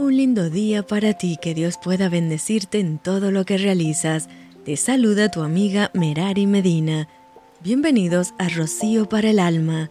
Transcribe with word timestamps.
Un 0.00 0.16
lindo 0.16 0.48
día 0.48 0.82
para 0.82 1.12
ti, 1.12 1.36
que 1.36 1.52
Dios 1.52 1.76
pueda 1.76 2.08
bendecirte 2.08 2.80
en 2.80 2.96
todo 2.96 3.30
lo 3.30 3.44
que 3.44 3.58
realizas. 3.58 4.30
Te 4.64 4.78
saluda 4.78 5.30
tu 5.30 5.42
amiga 5.42 5.90
Merari 5.92 6.46
Medina. 6.46 7.06
Bienvenidos 7.62 8.32
a 8.38 8.48
Rocío 8.48 9.10
para 9.10 9.28
el 9.28 9.38
Alma. 9.38 9.90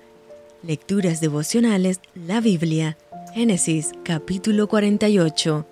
Lecturas 0.63 1.21
devocionales, 1.21 1.99
la 2.15 2.41
Biblia. 2.41 2.97
Génesis 3.35 3.91
capítulo 4.03 4.67
48. 4.67 5.67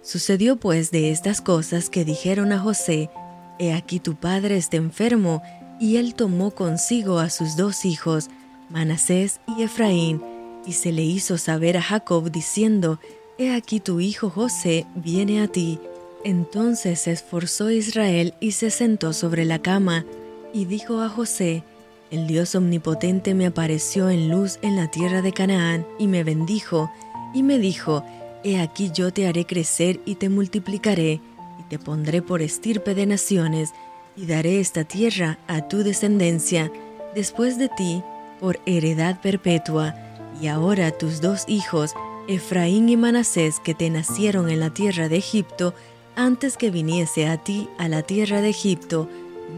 Sucedió 0.00 0.56
pues 0.56 0.90
de 0.90 1.10
estas 1.10 1.42
cosas 1.42 1.90
que 1.90 2.06
dijeron 2.06 2.52
a 2.52 2.58
José, 2.58 3.10
He 3.58 3.74
aquí 3.74 4.00
tu 4.00 4.14
padre 4.14 4.56
está 4.56 4.78
enfermo, 4.78 5.42
y 5.78 5.98
él 5.98 6.14
tomó 6.14 6.50
consigo 6.52 7.18
a 7.18 7.28
sus 7.28 7.58
dos 7.58 7.84
hijos, 7.84 8.30
Manasés 8.70 9.38
y 9.46 9.64
Efraín, 9.64 10.22
y 10.66 10.72
se 10.72 10.92
le 10.92 11.02
hizo 11.02 11.36
saber 11.36 11.76
a 11.76 11.82
Jacob 11.82 12.30
diciendo, 12.32 12.98
He 13.38 13.54
aquí 13.54 13.80
tu 13.80 14.00
hijo 14.00 14.30
José 14.30 14.86
viene 14.94 15.42
a 15.42 15.48
ti. 15.48 15.78
Entonces 16.24 17.00
se 17.00 17.12
esforzó 17.12 17.70
Israel 17.70 18.32
y 18.40 18.52
se 18.52 18.70
sentó 18.70 19.12
sobre 19.12 19.44
la 19.44 19.58
cama, 19.58 20.06
y 20.54 20.64
dijo 20.64 21.02
a 21.02 21.10
José, 21.10 21.62
El 22.10 22.26
Dios 22.26 22.54
omnipotente 22.54 23.34
me 23.34 23.44
apareció 23.44 24.08
en 24.08 24.30
luz 24.30 24.58
en 24.62 24.74
la 24.74 24.90
tierra 24.90 25.20
de 25.20 25.32
Canaán, 25.32 25.86
y 25.98 26.08
me 26.08 26.24
bendijo, 26.24 26.90
y 27.34 27.42
me 27.42 27.58
dijo, 27.58 28.02
He 28.42 28.58
aquí 28.58 28.90
yo 28.94 29.12
te 29.12 29.26
haré 29.26 29.44
crecer 29.44 30.00
y 30.06 30.14
te 30.14 30.30
multiplicaré, 30.30 31.20
y 31.60 31.62
te 31.68 31.78
pondré 31.78 32.22
por 32.22 32.40
estirpe 32.40 32.94
de 32.94 33.04
naciones, 33.04 33.68
y 34.16 34.24
daré 34.24 34.60
esta 34.60 34.84
tierra 34.84 35.38
a 35.46 35.68
tu 35.68 35.84
descendencia, 35.84 36.72
después 37.14 37.58
de 37.58 37.68
ti, 37.68 38.02
por 38.40 38.60
heredad 38.64 39.20
perpetua, 39.20 39.94
y 40.40 40.46
ahora 40.46 40.90
tus 40.90 41.20
dos 41.20 41.44
hijos, 41.48 41.92
Efraín 42.28 42.88
y 42.88 42.96
Manasés, 42.96 43.60
que 43.60 43.74
te 43.74 43.88
nacieron 43.90 44.50
en 44.50 44.60
la 44.60 44.70
tierra 44.70 45.08
de 45.08 45.16
Egipto, 45.16 45.74
antes 46.14 46.56
que 46.56 46.70
viniese 46.70 47.26
a 47.26 47.36
ti 47.36 47.68
a 47.78 47.88
la 47.88 48.02
tierra 48.02 48.40
de 48.40 48.48
Egipto, 48.48 49.08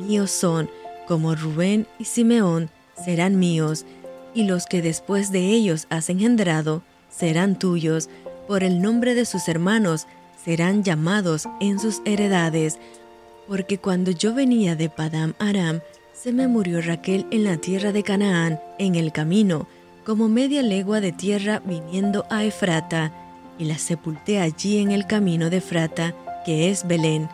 míos 0.01 0.31
son, 0.31 0.69
como 1.07 1.35
Rubén 1.35 1.87
y 1.99 2.05
Simeón 2.05 2.71
serán 3.05 3.39
míos, 3.39 3.87
y 4.35 4.45
los 4.45 4.67
que 4.67 4.83
después 4.83 5.33
de 5.33 5.47
ellos 5.47 5.87
has 5.89 6.11
engendrado 6.11 6.83
serán 7.11 7.59
tuyos, 7.59 8.09
por 8.47 8.65
el 8.65 8.83
nombre 8.83 9.15
de 9.15 9.25
sus 9.25 9.49
hermanos 9.49 10.07
serán 10.45 10.83
llamados 10.83 11.49
en 11.61 11.79
sus 11.79 12.03
heredades, 12.05 12.79
porque 13.47 13.79
cuando 13.79 14.11
yo 14.11 14.35
venía 14.35 14.77
de 14.77 14.91
Padam 14.91 15.35
Aram, 15.39 15.81
se 16.13 16.33
me 16.33 16.49
murió 16.49 16.83
Raquel 16.83 17.27
en 17.31 17.45
la 17.45 17.57
tierra 17.57 17.93
de 17.93 18.03
Canaán, 18.03 18.61
en 18.79 18.95
el 18.95 19.13
camino, 19.13 19.69
como 20.09 20.31
media 20.31 20.63
legua 20.63 21.03
de 21.03 21.13
tierra 21.13 21.61
viniendo 21.63 22.25
a 22.31 22.43
Efrata, 22.43 23.13
y 23.59 23.67
la 23.67 23.77
sepulté 23.77 24.41
allí 24.41 24.79
en 24.79 24.91
el 24.91 25.07
camino 25.07 25.51
de 25.51 25.59
Efrata, 25.59 26.15
que 26.47 26.71
es 26.71 26.89
Belén. 26.89 27.29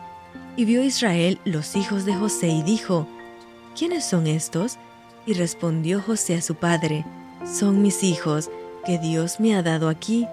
Y 0.57 0.65
vio 0.65 0.83
Israel 0.83 1.39
los 1.45 1.77
hijos 1.77 2.03
de 2.03 2.13
José 2.15 2.49
y 2.49 2.63
dijo, 2.63 3.07
¿quiénes 3.79 4.03
son 4.03 4.27
estos? 4.27 4.77
Y 5.25 5.35
respondió 5.35 6.01
José 6.01 6.35
a 6.35 6.41
su 6.41 6.55
padre, 6.55 7.05
son 7.45 7.81
mis 7.81 8.03
hijos, 8.03 8.49
que 8.85 8.97
Dios 8.97 9.39
me 9.39 9.55
ha 9.55 9.63
dado 9.63 9.87
aquí. 9.87 10.27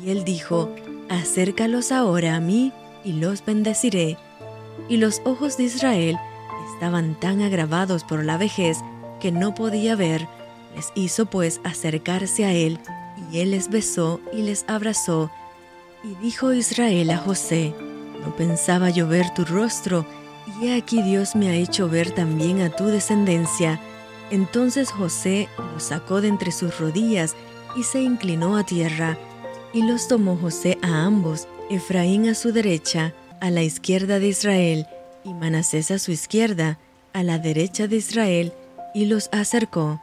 Y 0.00 0.10
él 0.10 0.22
dijo, 0.22 0.72
acércalos 1.08 1.90
ahora 1.90 2.36
a 2.36 2.40
mí, 2.40 2.72
y 3.02 3.14
los 3.14 3.44
bendeciré. 3.44 4.16
Y 4.88 4.98
los 4.98 5.20
ojos 5.24 5.56
de 5.56 5.64
Israel 5.64 6.16
estaban 6.72 7.18
tan 7.18 7.42
agravados 7.42 8.04
por 8.04 8.24
la 8.24 8.38
vejez 8.38 8.78
que 9.18 9.32
no 9.32 9.52
podía 9.52 9.96
ver, 9.96 10.28
les 10.74 10.92
hizo 10.94 11.26
pues 11.26 11.60
acercarse 11.64 12.44
a 12.44 12.52
él, 12.52 12.78
y 13.30 13.40
él 13.40 13.50
les 13.50 13.68
besó 13.68 14.20
y 14.32 14.42
les 14.42 14.64
abrazó. 14.68 15.30
Y 16.04 16.14
dijo 16.22 16.52
Israel 16.52 17.10
a 17.10 17.18
José, 17.18 17.74
No 18.24 18.34
pensaba 18.36 18.90
yo 18.90 19.08
ver 19.08 19.32
tu 19.34 19.44
rostro, 19.44 20.06
y 20.60 20.66
he 20.66 20.76
aquí 20.76 21.02
Dios 21.02 21.34
me 21.34 21.48
ha 21.48 21.54
hecho 21.54 21.88
ver 21.88 22.12
también 22.12 22.62
a 22.62 22.70
tu 22.70 22.86
descendencia. 22.86 23.80
Entonces 24.30 24.90
José 24.90 25.48
los 25.74 25.82
sacó 25.84 26.20
de 26.20 26.28
entre 26.28 26.52
sus 26.52 26.78
rodillas 26.78 27.34
y 27.76 27.82
se 27.82 28.02
inclinó 28.02 28.56
a 28.56 28.64
tierra, 28.64 29.18
y 29.72 29.82
los 29.82 30.08
tomó 30.08 30.36
José 30.36 30.78
a 30.82 31.04
ambos, 31.04 31.48
Efraín 31.70 32.28
a 32.28 32.34
su 32.34 32.52
derecha, 32.52 33.14
a 33.40 33.50
la 33.50 33.62
izquierda 33.62 34.18
de 34.18 34.28
Israel, 34.28 34.86
y 35.24 35.34
Manasés 35.34 35.90
a 35.90 35.98
su 35.98 36.10
izquierda, 36.12 36.78
a 37.12 37.22
la 37.22 37.38
derecha 37.38 37.86
de 37.86 37.96
Israel, 37.96 38.52
y 38.94 39.06
los 39.06 39.28
acercó. 39.32 40.00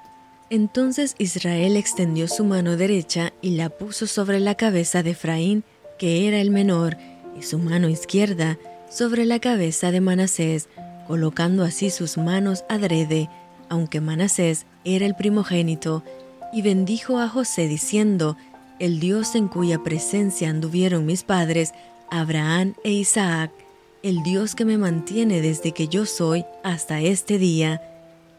Entonces 0.50 1.16
Israel 1.18 1.76
extendió 1.76 2.28
su 2.28 2.44
mano 2.46 2.78
derecha 2.78 3.34
y 3.42 3.52
la 3.52 3.70
puso 3.70 4.06
sobre 4.06 4.40
la 4.40 4.56
cabeza 4.56 5.02
de 5.02 5.12
Efraín, 5.12 5.64
que 5.98 6.28
era 6.28 6.40
el 6.40 6.52
menor, 6.52 6.98
y 7.38 7.44
su 7.44 7.58
mano 7.58 7.90
izquierda 7.90 8.58
sobre 8.90 9.26
la 9.26 9.40
cabeza 9.40 9.92
de 9.92 10.02
Manasés, 10.02 10.70
colocando 11.08 11.64
así 11.64 11.90
sus 11.90 12.18
manos 12.18 12.64
adrede, 12.70 13.30
aunque 13.70 14.02
Manasés 14.02 14.66
era 14.84 15.06
el 15.06 15.16
primogénito, 15.16 16.04
y 16.54 16.62
bendijo 16.62 17.20
a 17.20 17.28
José 17.28 17.68
diciendo, 17.68 18.38
El 18.80 19.00
Dios 19.00 19.36
en 19.36 19.48
cuya 19.48 19.84
presencia 19.84 20.50
anduvieron 20.50 21.06
mis 21.06 21.24
padres, 21.24 21.74
Abraham 22.12 22.76
e 22.84 22.92
Isaac, 22.92 23.52
el 24.04 24.22
Dios 24.22 24.54
que 24.54 24.66
me 24.66 24.78
mantiene 24.78 25.42
desde 25.42 25.72
que 25.72 25.88
yo 25.88 26.06
soy 26.06 26.46
hasta 26.64 27.02
este 27.02 27.40
día, 27.40 27.82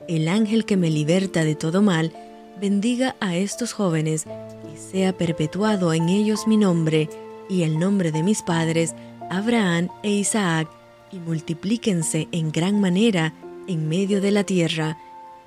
el 0.08 0.28
ángel 0.28 0.64
que 0.64 0.76
me 0.76 0.90
liberta 0.90 1.44
de 1.44 1.54
todo 1.54 1.82
mal, 1.82 2.12
bendiga 2.60 3.16
a 3.20 3.36
estos 3.36 3.72
jóvenes 3.72 4.24
y 4.72 4.76
sea 4.76 5.16
perpetuado 5.16 5.92
en 5.92 6.08
ellos 6.08 6.46
mi 6.46 6.56
nombre 6.56 7.08
y 7.48 7.62
el 7.62 7.78
nombre 7.78 8.12
de 8.12 8.22
mis 8.22 8.42
padres, 8.42 8.94
Abraham 9.30 9.88
e 10.02 10.10
Isaac, 10.10 10.68
y 11.12 11.18
multiplíquense 11.18 12.28
en 12.32 12.50
gran 12.50 12.80
manera 12.80 13.32
en 13.68 13.88
medio 13.88 14.20
de 14.20 14.30
la 14.30 14.44
tierra. 14.44 14.98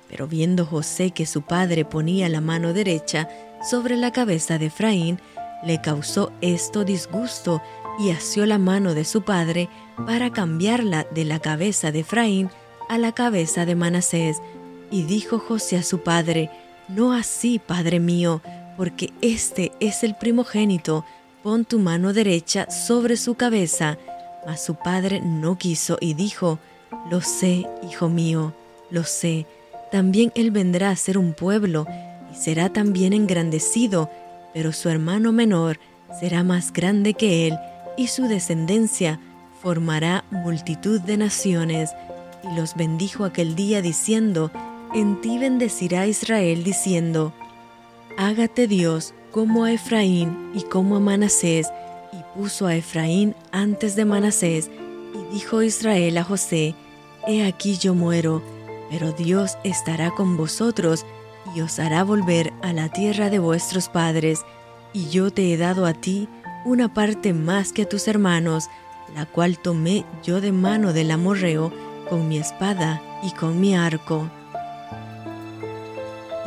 Pero 0.08 0.26
viendo 0.26 0.64
José 0.64 1.10
que 1.10 1.26
su 1.26 1.42
padre 1.42 1.84
ponía 1.84 2.28
la 2.28 2.40
mano 2.40 2.72
derecha 2.72 3.28
sobre 3.68 3.96
la 3.96 4.10
cabeza 4.10 4.58
de 4.58 4.66
Efraín, 4.66 5.20
le 5.64 5.80
causó 5.80 6.32
esto 6.40 6.84
disgusto 6.84 7.60
y 7.98 8.10
asió 8.10 8.46
la 8.46 8.58
mano 8.58 8.94
de 8.94 9.04
su 9.04 9.22
padre 9.22 9.68
para 10.06 10.30
cambiarla 10.30 11.06
de 11.14 11.24
la 11.24 11.38
cabeza 11.38 11.92
de 11.92 12.00
Efraín 12.00 12.50
a 12.90 12.98
la 12.98 13.12
cabeza 13.12 13.64
de 13.64 13.76
Manasés. 13.76 14.42
Y 14.90 15.04
dijo 15.04 15.38
José 15.38 15.76
a 15.76 15.82
su 15.84 16.00
padre, 16.00 16.50
No 16.88 17.12
así, 17.12 17.60
padre 17.60 18.00
mío, 18.00 18.42
porque 18.76 19.12
este 19.22 19.70
es 19.78 20.02
el 20.02 20.16
primogénito, 20.16 21.04
pon 21.44 21.64
tu 21.64 21.78
mano 21.78 22.12
derecha 22.12 22.68
sobre 22.68 23.16
su 23.16 23.36
cabeza. 23.36 23.96
Mas 24.44 24.64
su 24.64 24.74
padre 24.74 25.20
no 25.20 25.56
quiso 25.56 25.98
y 26.00 26.14
dijo, 26.14 26.58
Lo 27.08 27.20
sé, 27.20 27.64
hijo 27.88 28.08
mío, 28.08 28.52
lo 28.90 29.04
sé, 29.04 29.46
también 29.92 30.32
él 30.34 30.50
vendrá 30.50 30.90
a 30.90 30.96
ser 30.96 31.16
un 31.16 31.32
pueblo, 31.32 31.86
y 32.32 32.36
será 32.36 32.72
también 32.72 33.12
engrandecido, 33.12 34.10
pero 34.52 34.72
su 34.72 34.88
hermano 34.88 35.30
menor 35.32 35.78
será 36.18 36.42
más 36.42 36.72
grande 36.72 37.14
que 37.14 37.46
él, 37.46 37.58
y 37.96 38.08
su 38.08 38.26
descendencia 38.26 39.20
formará 39.62 40.24
multitud 40.30 41.00
de 41.00 41.16
naciones 41.16 41.90
y 42.42 42.54
los 42.56 42.74
bendijo 42.74 43.24
aquel 43.24 43.54
día 43.54 43.82
diciendo, 43.82 44.50
En 44.94 45.20
ti 45.20 45.38
bendecirá 45.38 46.06
Israel 46.06 46.64
diciendo, 46.64 47.32
Hágate 48.16 48.66
Dios 48.66 49.14
como 49.30 49.64
a 49.64 49.72
Efraín 49.72 50.50
y 50.54 50.62
como 50.62 50.96
a 50.96 51.00
Manasés, 51.00 51.68
y 52.12 52.38
puso 52.38 52.66
a 52.66 52.74
Efraín 52.74 53.34
antes 53.52 53.96
de 53.96 54.04
Manasés, 54.04 54.70
y 55.14 55.34
dijo 55.34 55.62
Israel 55.62 56.18
a 56.18 56.24
José, 56.24 56.74
He 57.26 57.44
aquí 57.46 57.76
yo 57.76 57.94
muero, 57.94 58.42
pero 58.90 59.12
Dios 59.12 59.56
estará 59.62 60.10
con 60.10 60.36
vosotros, 60.36 61.06
y 61.54 61.60
os 61.60 61.78
hará 61.78 62.04
volver 62.04 62.52
a 62.62 62.72
la 62.72 62.88
tierra 62.88 63.30
de 63.30 63.38
vuestros 63.38 63.88
padres, 63.88 64.44
y 64.92 65.08
yo 65.08 65.30
te 65.30 65.52
he 65.52 65.56
dado 65.56 65.86
a 65.86 65.94
ti 65.94 66.28
una 66.64 66.92
parte 66.92 67.32
más 67.32 67.72
que 67.72 67.82
a 67.82 67.88
tus 67.88 68.08
hermanos, 68.08 68.68
la 69.14 69.26
cual 69.26 69.58
tomé 69.58 70.04
yo 70.22 70.40
de 70.40 70.52
mano 70.52 70.92
del 70.92 71.10
amorreo, 71.10 71.72
con 72.10 72.28
mi 72.28 72.36
espada 72.38 73.00
y 73.22 73.30
con 73.30 73.60
mi 73.60 73.74
arco. 73.74 74.28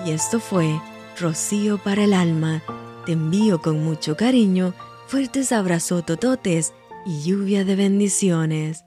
Y 0.06 0.12
esto 0.12 0.40
fue 0.40 0.80
Rocío 1.20 1.78
para 1.78 2.04
el 2.04 2.14
alma. 2.14 2.62
Te 3.06 3.14
envío 3.14 3.62
con 3.62 3.84
mucho 3.84 4.18
cariño, 4.18 4.74
fuertes 5.08 5.52
abrazos 5.52 6.06
tototes 6.06 6.74
y 7.06 7.24
lluvia 7.24 7.64
de 7.64 7.76
bendiciones. 7.76 8.86